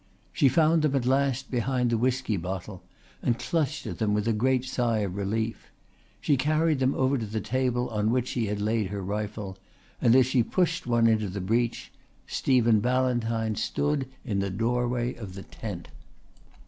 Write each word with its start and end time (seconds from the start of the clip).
She 0.33 0.49
found 0.49 0.81
them 0.81 0.95
at 0.95 1.05
last 1.05 1.51
behind 1.51 1.91
the 1.91 1.97
whisky 1.99 2.35
bottle, 2.35 2.81
and 3.21 3.37
clutched 3.37 3.85
at 3.85 3.99
them 3.99 4.15
with 4.15 4.27
a 4.27 4.33
great 4.33 4.65
sigh 4.65 4.97
of 5.01 5.15
relief. 5.15 5.71
She 6.19 6.37
carried 6.37 6.79
them 6.79 6.95
over 6.95 7.19
to 7.19 7.25
the 7.27 7.39
table 7.39 7.87
on 7.89 8.09
which 8.09 8.29
she 8.29 8.47
had 8.47 8.59
laid 8.59 8.87
her 8.87 9.03
rifle, 9.03 9.59
and 10.01 10.15
as 10.15 10.25
she 10.25 10.41
pushed 10.41 10.87
one 10.87 11.05
into 11.05 11.29
the 11.29 11.39
breech, 11.39 11.91
Stephen 12.25 12.79
Ballantyne 12.79 13.53
stood 13.53 14.07
in 14.25 14.39
the 14.39 14.49
doorway 14.49 15.13
of 15.13 15.35
the 15.35 15.43
tent. 15.43 15.89